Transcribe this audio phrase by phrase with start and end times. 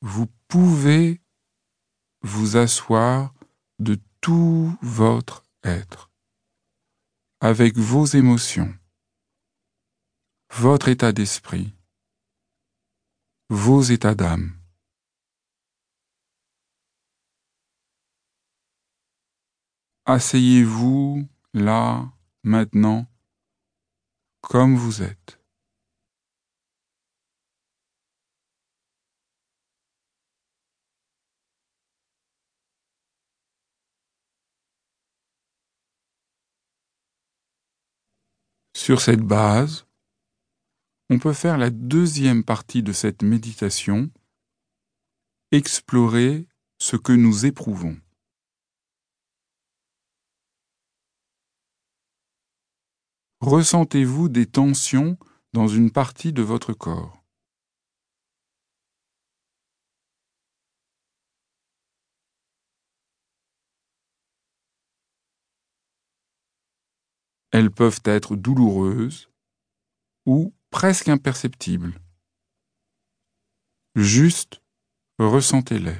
[0.00, 1.20] Vous pouvez
[2.22, 3.34] vous asseoir
[3.78, 6.10] de tout votre être,
[7.40, 8.72] avec vos émotions,
[10.52, 11.74] votre état d'esprit,
[13.48, 14.58] vos états d'âme.
[20.04, 22.10] Asseyez-vous là,
[22.42, 23.06] maintenant,
[24.40, 25.37] comme vous êtes.
[38.88, 39.86] Sur cette base,
[41.10, 44.10] on peut faire la deuxième partie de cette méditation,
[45.52, 46.48] explorer
[46.78, 48.00] ce que nous éprouvons.
[53.40, 55.18] Ressentez-vous des tensions
[55.52, 57.17] dans une partie de votre corps?
[67.58, 69.28] Elles peuvent être douloureuses
[70.26, 71.92] ou presque imperceptibles.
[73.96, 74.62] Juste
[75.18, 75.96] ressentez-les.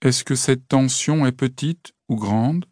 [0.00, 2.64] Est-ce que cette tension est petite ou grande?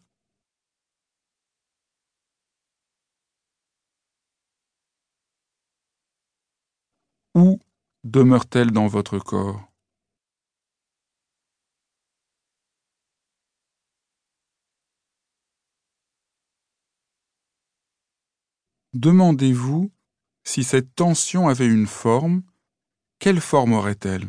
[7.35, 7.59] Où
[8.03, 9.67] demeure-t-elle dans votre corps?
[18.93, 19.91] Demandez-vous
[20.43, 22.43] si cette tension avait une forme,
[23.17, 24.27] quelle forme aurait-elle?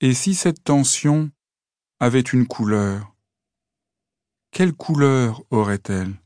[0.00, 1.32] Et si cette tension
[1.98, 3.16] avait une couleur,
[4.52, 6.22] quelle couleur aurait-elle?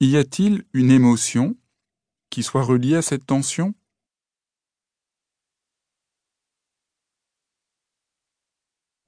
[0.00, 1.56] Y a-t-il une émotion
[2.28, 3.74] qui soit reliée à cette tension?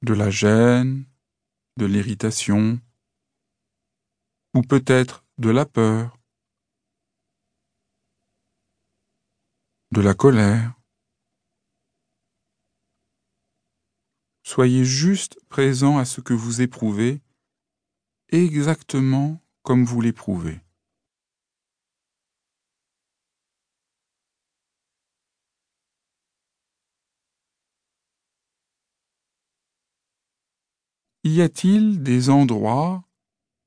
[0.01, 1.10] De la gêne,
[1.81, 2.79] de l'irritation,
[4.53, 6.19] ou peut-être de la peur,
[9.91, 10.75] de la colère.
[14.43, 17.23] Soyez juste présent à ce que vous éprouvez
[18.29, 20.61] exactement comme vous l'éprouvez.
[31.23, 33.05] Y a-t-il des endroits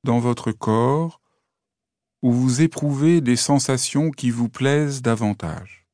[0.03, 1.21] dans votre corps
[2.23, 5.85] où vous éprouvez des sensations qui vous plaisent davantage?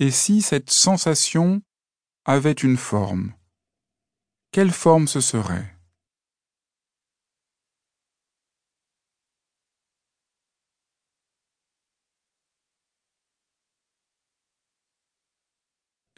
[0.00, 1.60] Et si cette sensation
[2.24, 3.34] avait une forme,
[4.52, 5.77] quelle forme ce serait?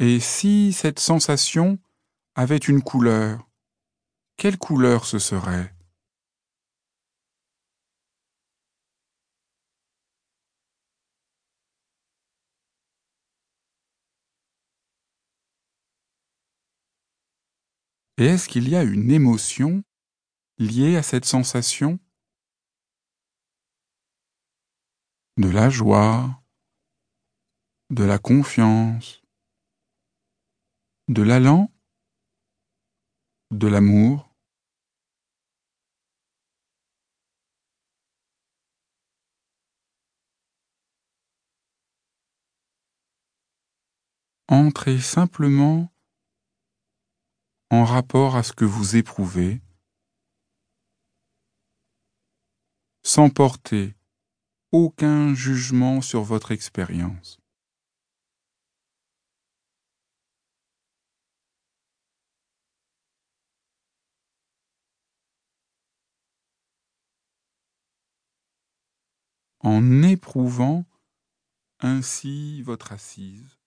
[0.02, 1.78] Et si cette sensation
[2.34, 3.46] avait une couleur,
[4.38, 5.74] quelle couleur ce serait?
[18.16, 19.84] Et est-ce qu'il y a une émotion
[20.56, 21.98] liée à cette sensation?
[25.36, 26.42] De la joie,
[27.90, 29.19] de la confiance,
[31.10, 31.72] de l'allant,
[33.50, 34.32] de l'amour.
[44.46, 45.92] Entrez simplement
[47.70, 49.60] en rapport à ce que vous éprouvez,
[53.02, 53.96] sans porter
[54.70, 57.40] aucun jugement sur votre expérience.
[69.60, 70.84] En éprouvant
[71.80, 73.59] ainsi votre assise.